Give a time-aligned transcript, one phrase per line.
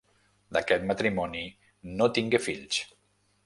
[0.57, 1.45] D'aquest matrimoni
[2.01, 2.85] no tingué fills.